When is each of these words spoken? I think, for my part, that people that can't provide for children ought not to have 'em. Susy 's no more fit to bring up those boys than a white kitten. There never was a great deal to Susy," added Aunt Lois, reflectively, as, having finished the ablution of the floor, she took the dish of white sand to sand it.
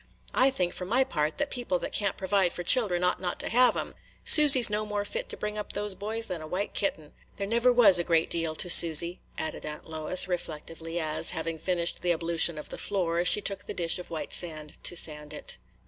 I 0.33 0.49
think, 0.49 0.73
for 0.73 0.85
my 0.85 1.03
part, 1.03 1.37
that 1.37 1.51
people 1.51 1.77
that 1.77 1.91
can't 1.93 2.17
provide 2.17 2.53
for 2.53 2.63
children 2.63 3.03
ought 3.03 3.19
not 3.21 3.39
to 3.41 3.49
have 3.49 3.77
'em. 3.77 3.93
Susy 4.25 4.59
's 4.63 4.67
no 4.67 4.83
more 4.83 5.05
fit 5.05 5.29
to 5.29 5.37
bring 5.37 5.59
up 5.59 5.73
those 5.73 5.93
boys 5.93 6.25
than 6.25 6.41
a 6.41 6.47
white 6.47 6.73
kitten. 6.73 7.13
There 7.35 7.45
never 7.45 7.71
was 7.71 7.99
a 7.99 8.03
great 8.03 8.27
deal 8.31 8.55
to 8.55 8.67
Susy," 8.67 9.19
added 9.37 9.63
Aunt 9.63 9.87
Lois, 9.87 10.27
reflectively, 10.27 10.99
as, 10.99 11.29
having 11.37 11.59
finished 11.59 12.01
the 12.01 12.13
ablution 12.13 12.57
of 12.57 12.69
the 12.69 12.79
floor, 12.79 13.23
she 13.23 13.41
took 13.41 13.65
the 13.65 13.75
dish 13.75 13.99
of 13.99 14.09
white 14.09 14.33
sand 14.33 14.83
to 14.85 14.95
sand 14.95 15.33
it. 15.35 15.59